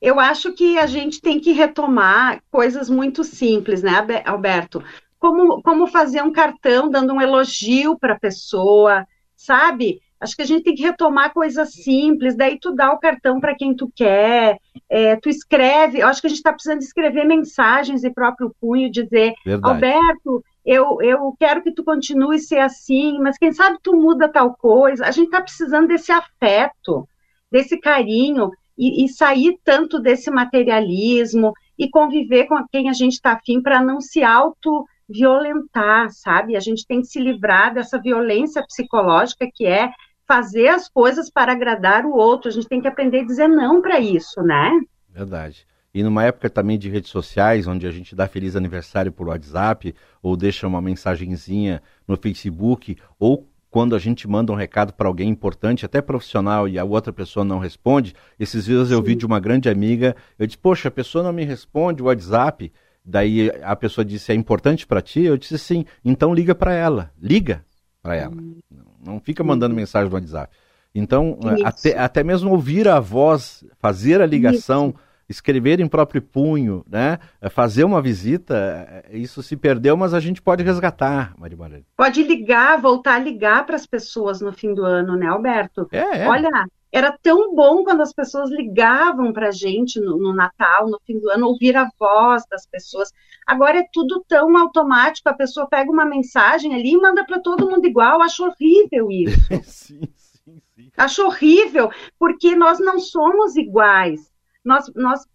Eu 0.02 0.20
acho 0.20 0.52
que 0.52 0.78
a 0.78 0.86
gente 0.86 1.22
tem 1.22 1.40
que 1.40 1.54
retomar 1.54 2.44
coisas 2.52 2.90
muito 2.90 3.24
simples, 3.24 3.82
né, 3.82 3.94
Alberto? 4.26 4.84
Como, 5.18 5.62
como 5.62 5.88
fazer 5.88 6.22
um 6.22 6.34
cartão 6.34 6.90
dando 6.90 7.14
um 7.14 7.22
elogio 7.22 7.98
para 7.98 8.16
a 8.16 8.20
pessoa, 8.20 9.08
sabe? 9.34 10.02
Acho 10.20 10.36
que 10.36 10.42
a 10.42 10.46
gente 10.46 10.64
tem 10.64 10.76
que 10.76 10.84
retomar 10.84 11.34
coisas 11.34 11.72
simples, 11.74 12.36
daí 12.36 12.58
tu 12.60 12.74
dá 12.74 12.92
o 12.92 13.00
cartão 13.00 13.40
para 13.40 13.56
quem 13.56 13.76
tu 13.76 13.92
quer, 13.96 14.58
é, 14.90 15.16
tu 15.16 15.30
escreve, 15.30 16.00
eu 16.00 16.08
acho 16.08 16.22
que 16.22 16.28
a 16.28 16.30
gente 16.30 16.40
está 16.40 16.52
precisando 16.52 16.82
escrever 16.82 17.24
mensagens 17.24 18.02
de 18.02 18.10
próprio 18.10 18.54
punho, 18.60 18.92
dizer, 18.92 19.34
Verdade. 19.46 19.74
Alberto, 19.74 20.44
eu, 20.66 21.02
eu 21.02 21.36
quero 21.40 21.62
que 21.62 21.72
tu 21.72 21.84
continue 21.84 22.40
ser 22.40 22.60
assim, 22.60 23.20
mas 23.20 23.38
quem 23.38 23.52
sabe 23.52 23.78
tu 23.82 23.96
muda 23.96 24.28
tal 24.28 24.56
coisa. 24.56 25.06
A 25.06 25.12
gente 25.12 25.28
está 25.28 25.42
precisando 25.42 25.88
desse 25.88 26.12
afeto, 26.12 27.08
desse 27.52 27.80
carinho, 27.80 28.52
e, 28.78 29.06
e, 29.06 29.10
sair 29.10 29.58
tanto 29.64 30.00
desse 30.00 30.30
materialismo 30.30 31.52
e 31.78 31.90
conviver 31.90 32.46
com 32.46 32.64
quem 32.68 32.90
a 32.90 32.94
gente 32.94 33.14
está 33.14 33.32
afim 33.34 33.62
para 33.62 33.82
não 33.82 34.00
se 34.00 34.24
auto 34.24 34.86
violentar, 35.10 36.12
sabe? 36.12 36.56
A 36.56 36.60
gente 36.60 36.86
tem 36.86 37.02
que 37.02 37.08
se 37.08 37.20
livrar 37.20 37.74
dessa 37.74 38.00
violência 38.00 38.64
psicológica 38.64 39.48
que 39.52 39.66
é 39.66 39.90
fazer 40.28 40.68
as 40.68 40.90
coisas 40.90 41.30
para 41.30 41.54
agradar 41.54 42.06
o 42.06 42.16
outro. 42.16 42.50
A 42.50 42.52
gente 42.52 42.68
tem 42.68 42.82
que 42.82 42.88
aprender 42.88 43.22
a 43.22 43.26
dizer 43.26 43.48
não 43.48 43.82
para 43.82 44.00
isso, 44.00 44.42
né? 44.42 44.72
Verdade. 45.10 45.66
E 45.94 46.04
numa 46.04 46.24
época 46.26 46.50
também 46.50 46.78
de 46.78 46.90
redes 46.90 47.10
sociais, 47.10 47.66
onde 47.66 47.88
a 47.88 47.92
gente 47.92 48.16
dá 48.16 48.28
feliz 48.28 48.56
aniversário 48.56 49.12
por 49.12 49.30
WhatsApp, 49.30 49.96
ou 50.22 50.36
deixa 50.38 50.68
uma 50.68 50.82
mensagenzinha 50.82 51.82
no 52.08 52.18
Facebook, 52.18 52.98
ou 53.18 53.48
quando 53.70 53.96
a 53.96 54.00
gente 54.00 54.28
manda 54.28 54.52
um 54.52 54.56
recado 54.56 54.94
para 54.94 55.08
alguém 55.08 55.30
importante, 55.30 55.86
até 55.86 56.02
profissional, 56.02 56.68
e 56.68 56.78
a 56.78 56.84
outra 56.84 57.12
pessoa 57.12 57.44
não 57.44 57.58
responde, 57.58 58.14
esses 58.40 58.66
dias 58.66 58.92
eu 58.92 59.02
vi 59.02 59.16
de 59.16 59.26
uma 59.26 59.40
grande 59.40 59.70
amiga, 59.70 60.16
eu 60.38 60.46
disse, 60.46 60.58
poxa, 60.58 60.88
a 60.90 60.92
pessoa 60.92 61.24
não 61.24 61.34
me 61.34 61.44
responde 61.44 62.02
o 62.02 62.06
WhatsApp, 62.06 62.72
daí 63.04 63.50
a 63.64 63.76
pessoa 63.76 64.06
disse, 64.06 64.32
é 64.32 64.36
importante 64.36 64.86
para 64.86 65.02
ti? 65.02 65.24
Eu 65.24 65.38
disse, 65.38 65.58
sim, 65.58 65.86
então 66.04 66.34
liga 66.34 66.54
para 66.54 66.74
ela, 66.74 67.12
liga 67.20 67.66
para 68.02 68.16
ela. 68.16 68.36
Hum. 68.36 68.87
Não 69.04 69.20
fica 69.20 69.44
mandando 69.44 69.74
hum. 69.74 69.78
mensagem 69.78 70.10
no 70.10 70.16
WhatsApp. 70.16 70.56
Então, 70.94 71.38
até, 71.64 71.98
até 71.98 72.24
mesmo 72.24 72.52
ouvir 72.52 72.88
a 72.88 73.00
voz, 73.00 73.64
fazer 73.80 74.22
a 74.22 74.26
ligação, 74.26 74.90
isso. 74.90 75.07
Escrever 75.30 75.80
em 75.80 75.88
próprio 75.88 76.22
punho, 76.22 76.86
né? 76.88 77.20
fazer 77.50 77.84
uma 77.84 78.02
visita, 78.02 79.04
é, 79.10 79.18
isso 79.18 79.44
se 79.44 79.58
perdeu, 79.58 79.98
mas 79.98 80.14
a 80.14 80.20
gente 80.20 80.42
pode 80.42 80.64
resgatar, 80.64 81.34
Maria 81.38 81.58
Maria. 81.58 81.84
Pode 81.96 82.24
ligar, 82.24 82.80
voltar 82.80 83.16
a 83.16 83.20
ligar 83.20 83.66
para 83.66 83.76
as 83.76 83.86
pessoas 83.86 84.42
no 84.42 84.54
fim 84.54 84.74
do 84.74 84.86
ano, 84.86 85.16
né, 85.16 85.28
Alberto? 85.28 85.88
É, 85.92 86.24
é. 86.24 86.28
Olha, 86.28 86.50
era 86.92 87.18
tão 87.22 87.54
bom 87.54 87.84
quando 87.84 88.02
as 88.02 88.14
pessoas 88.14 88.50
ligavam 88.50 89.34
para 89.34 89.50
a 89.50 89.52
gente 89.52 90.00
no, 90.00 90.18
no, 90.18 90.34
Natal, 90.34 90.88
no 90.88 91.00
fim 91.06 91.20
do 91.20 91.30
ano, 91.30 91.48
ouvir 91.48 91.76
a 91.76 91.90
voz 92.00 92.44
das 92.50 92.66
pessoas. 92.66 93.12
Agora 93.46 93.80
é 93.80 93.88
tudo 93.92 94.24
tão 94.28 94.58
automático, 94.58 95.28
a 95.30 95.34
pessoa 95.34 95.68
pega 95.68 95.92
uma 95.92 96.06
mensagem 96.06 96.74
ali 96.74 96.94
e 96.94 96.98
manda 96.98 97.26
para 97.26 97.40
todo 97.40 97.70
mundo 97.70 97.86
igual. 97.86 98.22
Acho 98.22 98.46
horrível 98.46 99.12
isso. 99.12 99.38
sim, 99.64 100.02
sim, 100.16 100.62
sim. 100.76 100.92
Acho 100.96 101.26
horrível, 101.26 101.92
porque 102.18 102.56
nós 102.56 102.80
não 102.80 103.00
somos 103.00 103.56
iguais. 103.58 104.32
Nós, 104.68 104.92
nós 104.94 105.26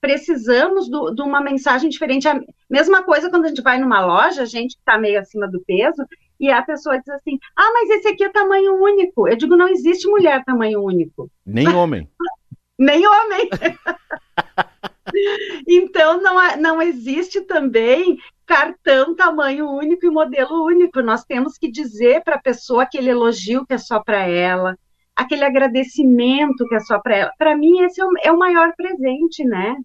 precisamos 0.00 0.90
do, 0.90 1.14
de 1.14 1.22
uma 1.22 1.40
mensagem 1.40 1.88
diferente. 1.88 2.28
A 2.28 2.40
mesma 2.68 3.04
coisa 3.04 3.30
quando 3.30 3.44
a 3.44 3.48
gente 3.48 3.62
vai 3.62 3.78
numa 3.78 4.04
loja, 4.04 4.42
a 4.42 4.46
gente 4.46 4.72
está 4.72 4.98
meio 4.98 5.20
acima 5.20 5.48
do 5.48 5.60
peso, 5.60 6.04
e 6.38 6.50
a 6.50 6.62
pessoa 6.62 6.98
diz 6.98 7.08
assim: 7.10 7.38
ah, 7.56 7.70
mas 7.72 7.88
esse 7.90 8.08
aqui 8.08 8.24
é 8.24 8.28
tamanho 8.28 8.74
único. 8.82 9.28
Eu 9.28 9.36
digo: 9.36 9.56
não 9.56 9.68
existe 9.68 10.08
mulher 10.08 10.44
tamanho 10.44 10.82
único. 10.82 11.30
Nem 11.46 11.68
homem. 11.72 12.10
Nem 12.78 13.06
homem. 13.06 13.48
então, 15.68 16.20
não, 16.20 16.56
não 16.56 16.82
existe 16.82 17.42
também 17.42 18.18
cartão 18.46 19.14
tamanho 19.14 19.70
único 19.70 20.06
e 20.06 20.10
modelo 20.10 20.64
único. 20.64 21.00
Nós 21.02 21.24
temos 21.24 21.56
que 21.56 21.70
dizer 21.70 22.24
para 22.24 22.36
a 22.36 22.42
pessoa 22.42 22.82
aquele 22.82 23.10
elogio 23.10 23.64
que 23.64 23.74
é 23.74 23.78
só 23.78 24.02
para 24.02 24.26
ela, 24.26 24.76
aquele 25.20 25.44
agradecimento 25.44 26.66
que 26.66 26.74
é 26.74 26.80
só 26.80 26.98
para 26.98 27.16
ela. 27.16 27.32
Para 27.38 27.56
mim, 27.56 27.80
esse 27.80 28.00
é 28.00 28.04
o, 28.04 28.10
é 28.24 28.32
o, 28.32 28.38
maior 28.38 28.72
presente, 28.76 29.44
né? 29.44 29.76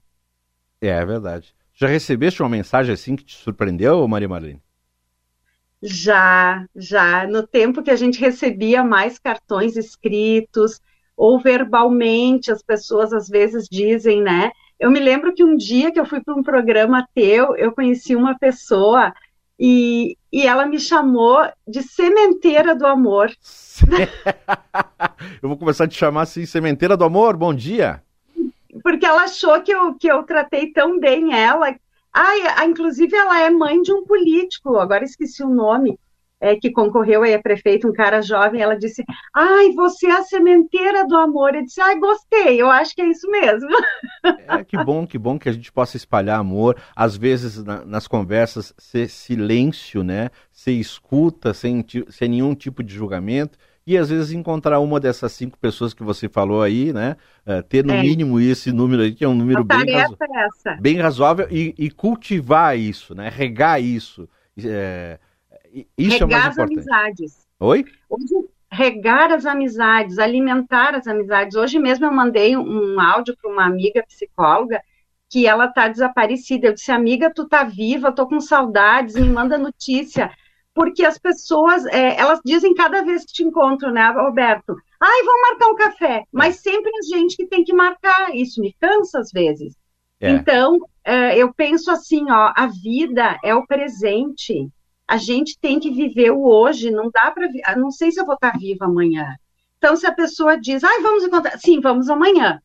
É, 0.82 0.88
é 0.88 1.06
verdade. 1.06 1.54
Já 1.74 1.88
recebeste 1.88 2.42
uma 2.42 2.50
mensagem 2.50 2.94
assim 2.94 3.15
que 3.15 3.25
te 3.25 3.36
surpreendeu, 3.36 4.08
Maria 4.08 4.30
Marlene? 4.30 4.62
Já, 5.82 6.65
já. 6.75 7.27
No 7.27 7.46
tempo 7.46 7.84
que 7.84 7.92
a 7.92 7.96
gente 7.96 8.20
recebia 8.20 8.84
mais 8.84 9.20
cartões 9.20 9.75
escritos 9.75 10.82
ou 11.18 11.39
verbalmente, 11.39 12.51
as 12.51 12.63
pessoas 12.63 13.13
às 13.13 13.27
vezes 13.27 13.68
dizem, 13.70 14.22
né? 14.22 14.51
Eu 14.80 14.89
me 14.89 15.00
lembro 15.00 15.34
que 15.34 15.44
um 15.44 15.56
dia 15.56 15.92
que 15.92 16.00
eu 16.00 16.06
fui 16.06 16.22
para 16.22 16.36
um 16.36 16.44
programa 16.44 17.08
teu, 17.13 17.56
eu 17.56 17.72
conheci 17.74 18.15
uma 18.15 18.38
pessoa 18.38 19.13
e, 19.59 20.17
e 20.31 20.45
ela 20.45 20.65
me 20.65 20.79
chamou 20.79 21.47
de 21.67 21.81
sementeira 21.81 22.75
do 22.75 22.85
amor. 22.85 23.31
eu 25.41 25.50
vou 25.50 25.57
começar 25.57 25.85
a 25.85 25.88
te 25.88 25.97
chamar 25.97 26.24
assim, 26.24 26.45
sementeira 26.45 26.97
do 26.97 27.03
amor, 27.03 27.38
bom 27.38 27.53
dia. 27.53 28.03
Porque 28.83 29.05
ela 29.05 29.24
achou 29.24 29.62
que 29.62 29.71
eu, 29.71 29.93
que 29.95 30.07
eu 30.07 30.24
tratei 30.24 30.71
tão 30.71 31.00
bem 31.00 31.33
ela. 31.33 31.74
Ah, 32.13 32.65
inclusive 32.65 33.15
ela 33.15 33.41
é 33.41 33.50
mãe 33.50 33.81
de 33.81 33.91
um 33.91 34.05
político, 34.05 34.77
agora 34.77 35.03
esqueci 35.03 35.43
o 35.43 35.50
nome 35.50 35.97
é, 36.39 36.56
que 36.56 36.72
concorreu 36.72 37.24
aí 37.24 37.34
a 37.34 37.42
prefeito, 37.42 37.88
um 37.88 37.94
cara 37.94 38.22
jovem, 38.22 38.62
ela 38.62 38.77
disse, 38.77 39.04
ai, 39.34 39.72
você 39.72 40.08
é 40.08 40.12
a 40.12 40.24
sementeira 40.24 41.08
do 41.08 41.15
amor. 41.15 41.56
Eu 41.56 41.63
disse, 41.63 41.82
ai, 41.82 41.98
gostei, 41.98 42.62
eu 42.62 42.70
acho 42.70 42.94
que 42.94 43.01
é 43.01 43.10
isso 43.10 43.30
mesmo. 43.30 43.70
É, 44.48 44.63
que 44.63 44.77
bom, 44.84 45.06
que 45.06 45.18
bom 45.18 45.38
que 45.39 45.50
a 45.50 45.51
gente 45.51 45.72
possa 45.72 45.98
espalhar 45.98 46.39
amor. 46.39 46.77
Às 46.96 47.15
vezes, 47.15 47.63
na, 47.63 47.86
nas 47.86 48.08
conversas, 48.08 48.74
ser 48.77 49.10
silêncio, 49.10 50.04
né? 50.04 50.30
Ser 50.51 50.74
escuta, 50.74 51.54
sem, 51.54 51.86
sem 52.10 52.30
nenhum 52.30 52.54
tipo 52.54 52.84
de 52.84 52.94
julgamento. 52.94 53.58
E 53.88 53.98
às 53.98 54.10
vezes 54.10 54.32
encontrar 54.32 54.80
uma 54.80 55.00
dessas 55.00 55.32
cinco 55.32 55.60
pessoas 55.60 55.94
que 55.94 56.04
você 56.04 56.27
falou 56.27 56.63
aí, 56.63 56.92
né? 56.92 57.15
Uh, 57.46 57.62
ter 57.62 57.86
no 57.86 57.94
é. 57.94 58.01
mínimo 58.01 58.39
esse 58.39 58.72
número 58.72 59.04
aí, 59.04 59.13
que 59.13 59.24
é 59.24 59.27
um 59.27 59.36
número 59.36 59.63
bem, 59.63 59.92
razo... 59.92 60.18
é 60.65 60.82
bem 60.82 60.98
razoável, 60.98 61.48
e, 61.51 61.75
e, 61.77 61.92
cultivar 61.92 62.77
isso, 62.77 63.13
né? 63.13 63.30
Regar 63.30 63.80
isso. 63.80 64.27
É, 64.58 65.20
isso 65.98 66.15
é 66.15 66.20
regar 66.20 66.46
é 66.46 66.50
as 66.50 66.60
amizades. 66.60 67.48
Oi? 67.60 67.86
Hoje, 68.10 68.48
regar 68.72 69.32
as 69.32 69.46
amizades, 69.46 70.20
alimentar 70.20 70.96
as 70.96 71.08
amizades. 71.08 71.55
Hoje 71.55 71.79
mesmo 71.79 72.05
eu 72.05 72.12
mandei 72.12 72.55
um, 72.55 73.00
áudio 73.00 73.36
para 73.41 73.51
uma 73.51 73.65
amiga 73.65 74.03
psicóloga 74.08 74.82
que 75.29 75.48
ela 75.48 75.65
está 75.65 75.88
desaparecida. 75.88 76.67
Eu 76.67 76.74
disse, 76.74 76.91
amiga, 76.91 77.34
tu 77.34 77.48
tá 77.48 77.63
viva, 77.63 78.12
tô 78.12 78.27
com 78.27 78.39
saudades, 78.39 79.15
me 79.15 79.29
manda 79.29 79.58
notícia. 79.58 80.32
Porque 80.74 81.05
as 81.05 81.17
pessoas, 81.17 81.86
é, 81.86 82.20
elas 82.20 82.39
dizem 82.46 82.74
cada 82.74 83.01
vez 83.01 83.25
que 83.25 83.34
te 83.34 83.44
encontram, 83.44 83.91
né, 83.91 84.10
Roberto? 84.10 84.75
Ai, 85.00 85.24
vamos 85.24 85.41
marcar 85.50 85.67
um 85.67 85.75
café. 85.75 86.24
Mas 86.32 86.58
sempre 86.58 86.91
a 86.98 87.15
gente 87.15 87.38
que 87.38 87.48
tem 87.48 87.63
que 87.63 87.74
marcar. 87.74 88.36
Isso 88.36 88.60
me 88.60 88.74
cansa 88.74 89.20
às 89.20 89.32
vezes. 89.32 89.74
É. 90.20 90.32
Então, 90.32 90.79
é, 91.03 91.38
eu 91.38 91.53
penso 91.53 91.89
assim, 91.91 92.29
ó, 92.29 92.51
a 92.55 92.67
vida 92.67 93.38
é 93.44 93.55
o 93.55 93.65
presente 93.65 94.70
a 95.07 95.17
gente 95.17 95.57
tem 95.59 95.79
que 95.79 95.91
viver 95.91 96.31
o 96.31 96.43
hoje, 96.45 96.89
não 96.89 97.09
dá 97.12 97.31
para, 97.31 97.50
ah, 97.65 97.75
não 97.75 97.91
sei 97.91 98.12
se 98.12 98.19
eu 98.19 98.25
vou 98.25 98.35
estar 98.35 98.57
viva 98.57 98.85
amanhã. 98.85 99.35
Então, 99.77 99.95
se 99.95 100.07
a 100.07 100.12
pessoa 100.12 100.59
diz, 100.59 100.83
ai, 100.83 101.01
vamos 101.01 101.24
encontrar, 101.24 101.59
sim, 101.59 101.79
vamos 101.79 102.09
amanhã. 102.09 102.59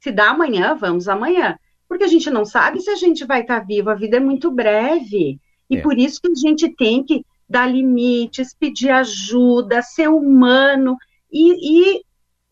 Se 0.00 0.12
dá 0.12 0.30
amanhã, 0.30 0.74
vamos 0.74 1.08
amanhã. 1.08 1.58
Porque 1.88 2.04
a 2.04 2.08
gente 2.08 2.30
não 2.30 2.44
sabe 2.44 2.80
se 2.80 2.90
a 2.90 2.94
gente 2.94 3.24
vai 3.24 3.42
estar 3.42 3.60
vivo, 3.60 3.90
a 3.90 3.94
vida 3.94 4.16
é 4.16 4.20
muito 4.20 4.50
breve. 4.50 5.40
E 5.68 5.76
é. 5.76 5.80
por 5.82 5.98
isso 5.98 6.20
que 6.20 6.30
a 6.30 6.34
gente 6.34 6.74
tem 6.74 7.02
que 7.02 7.24
dar 7.48 7.66
limites, 7.66 8.54
pedir 8.54 8.90
ajuda, 8.90 9.82
ser 9.82 10.08
humano 10.08 10.96
e, 11.30 11.96
e 11.96 12.02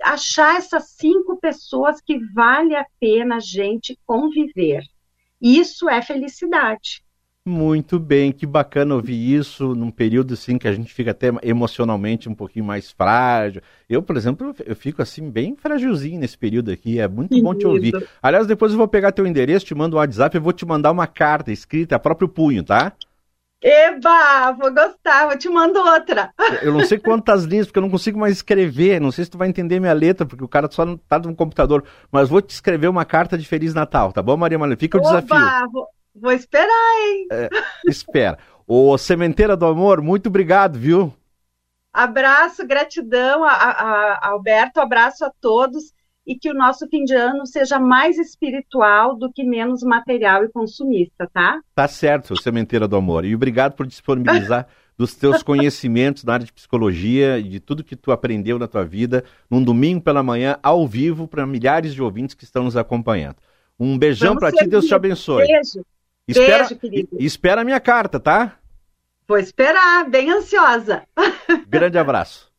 achar 0.02 0.56
essas 0.56 0.90
cinco 0.90 1.36
pessoas 1.38 2.00
que 2.00 2.18
vale 2.32 2.74
a 2.74 2.84
pena 2.98 3.36
a 3.36 3.40
gente 3.40 3.98
conviver. 4.04 4.82
Isso 5.40 5.88
é 5.88 6.02
felicidade. 6.02 7.02
Muito 7.46 7.98
bem, 7.98 8.32
que 8.32 8.44
bacana 8.44 8.94
ouvir 8.94 9.14
isso 9.14 9.74
num 9.74 9.90
período 9.90 10.34
assim 10.34 10.58
que 10.58 10.68
a 10.68 10.72
gente 10.72 10.92
fica 10.92 11.12
até 11.12 11.28
emocionalmente 11.42 12.28
um 12.28 12.34
pouquinho 12.34 12.66
mais 12.66 12.90
frágil. 12.90 13.62
Eu, 13.88 14.02
por 14.02 14.14
exemplo, 14.16 14.54
eu 14.66 14.76
fico 14.76 15.00
assim 15.00 15.30
bem 15.30 15.56
frágilzinho 15.56 16.20
nesse 16.20 16.36
período 16.36 16.70
aqui, 16.70 17.00
é 17.00 17.08
muito 17.08 17.40
bom 17.42 17.54
te 17.54 17.66
ouvir. 17.66 17.94
Aliás, 18.20 18.46
depois 18.46 18.72
eu 18.72 18.78
vou 18.78 18.86
pegar 18.86 19.12
teu 19.12 19.26
endereço, 19.26 19.64
te 19.64 19.74
mando 19.74 19.96
um 19.96 19.98
WhatsApp, 19.98 20.36
eu 20.36 20.42
vou 20.42 20.52
te 20.52 20.66
mandar 20.66 20.90
uma 20.90 21.06
carta 21.06 21.50
escrita 21.50 21.96
a 21.96 21.98
próprio 21.98 22.28
punho, 22.28 22.62
tá? 22.62 22.92
Eba, 23.62 24.52
vou 24.52 24.72
gostar, 24.72 25.26
vou 25.26 25.36
te 25.36 25.48
mando 25.48 25.78
outra. 25.78 26.32
Eu 26.62 26.72
não 26.74 26.84
sei 26.84 26.98
quantas 27.00 27.44
linhas, 27.44 27.66
porque 27.66 27.78
eu 27.78 27.82
não 27.82 27.90
consigo 27.90 28.18
mais 28.18 28.36
escrever, 28.36 29.00
não 29.00 29.10
sei 29.10 29.24
se 29.24 29.30
tu 29.30 29.38
vai 29.38 29.48
entender 29.48 29.80
minha 29.80 29.92
letra, 29.94 30.26
porque 30.26 30.44
o 30.44 30.48
cara 30.48 30.70
só 30.70 30.84
não 30.84 30.96
tá 30.96 31.18
no 31.18 31.34
computador, 31.34 31.84
mas 32.12 32.28
vou 32.28 32.42
te 32.42 32.50
escrever 32.50 32.88
uma 32.88 33.04
carta 33.06 33.36
de 33.36 33.46
Feliz 33.46 33.72
Natal, 33.72 34.12
tá 34.12 34.22
bom, 34.22 34.36
Maria 34.36 34.58
Maria? 34.58 34.76
Fica 34.76 34.98
o 34.98 35.00
Oba, 35.00 35.22
desafio. 35.22 35.70
Vou... 35.72 35.86
Vou 36.14 36.32
esperar, 36.32 36.68
hein? 36.68 37.26
É, 37.30 37.48
espera. 37.86 38.38
Ô, 38.66 38.96
Sementeira 38.96 39.56
do 39.56 39.66
Amor, 39.66 40.00
muito 40.00 40.28
obrigado, 40.28 40.78
viu? 40.78 41.12
Abraço, 41.92 42.66
gratidão 42.66 43.42
a, 43.42 43.50
a, 43.50 44.12
a 44.12 44.28
Alberto, 44.28 44.80
abraço 44.80 45.24
a 45.24 45.32
todos 45.40 45.92
e 46.26 46.36
que 46.36 46.50
o 46.50 46.54
nosso 46.54 46.86
fim 46.88 47.04
de 47.04 47.14
ano 47.14 47.44
seja 47.46 47.80
mais 47.80 48.16
espiritual 48.16 49.16
do 49.16 49.32
que 49.32 49.42
menos 49.42 49.82
material 49.82 50.44
e 50.44 50.48
consumista, 50.48 51.28
tá? 51.32 51.60
Tá 51.74 51.88
certo, 51.88 52.40
Sementeira 52.40 52.86
do 52.86 52.94
Amor. 52.94 53.24
E 53.24 53.34
obrigado 53.34 53.74
por 53.74 53.86
disponibilizar 53.86 54.68
dos 54.96 55.14
teus 55.14 55.42
conhecimentos 55.42 56.22
na 56.22 56.34
área 56.34 56.46
de 56.46 56.52
psicologia 56.52 57.38
e 57.38 57.44
de 57.44 57.58
tudo 57.58 57.82
que 57.82 57.96
tu 57.96 58.12
aprendeu 58.12 58.58
na 58.58 58.68
tua 58.68 58.84
vida 58.84 59.24
num 59.50 59.62
domingo 59.62 60.00
pela 60.02 60.22
manhã, 60.22 60.58
ao 60.62 60.86
vivo, 60.86 61.26
para 61.26 61.46
milhares 61.46 61.94
de 61.94 62.02
ouvintes 62.02 62.34
que 62.34 62.44
estão 62.44 62.64
nos 62.64 62.76
acompanhando. 62.76 63.36
Um 63.78 63.98
beijão 63.98 64.36
para 64.36 64.52
ti, 64.52 64.66
Deus 64.66 64.84
te 64.84 64.94
abençoe. 64.94 65.46
Beijo. 65.46 65.84
Espera, 66.26 66.58
Beijo, 66.58 66.76
querido. 66.76 67.16
Espera 67.18 67.60
a 67.60 67.64
minha 67.64 67.80
carta, 67.80 68.20
tá? 68.20 68.58
Vou 69.26 69.38
esperar, 69.38 70.08
bem 70.08 70.30
ansiosa. 70.30 71.02
Grande 71.68 71.98
abraço. 71.98 72.50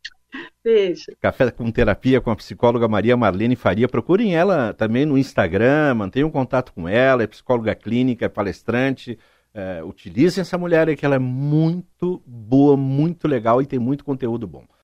Beijo. 0.63 1.05
Café 1.19 1.51
com 1.51 1.69
Terapia 1.71 2.21
com 2.21 2.31
a 2.31 2.35
psicóloga 2.35 2.87
Maria 2.87 3.17
Marlene 3.17 3.55
Faria. 3.55 3.87
Procurem 3.87 4.35
ela 4.35 4.73
também 4.73 5.05
no 5.05 5.17
Instagram, 5.17 5.95
mantenham 5.95 6.29
contato 6.29 6.71
com 6.73 6.87
ela, 6.87 7.23
é 7.23 7.27
psicóloga 7.27 7.75
clínica, 7.75 8.25
é 8.25 8.29
palestrante. 8.29 9.19
É, 9.53 9.83
utilizem 9.83 10.41
essa 10.41 10.57
mulher 10.57 10.87
aí 10.87 10.95
que 10.95 11.05
ela 11.05 11.15
é 11.15 11.19
muito 11.19 12.23
boa, 12.25 12.77
muito 12.77 13.27
legal 13.27 13.61
e 13.61 13.65
tem 13.65 13.79
muito 13.79 14.05
conteúdo 14.05 14.47
bom. 14.47 14.65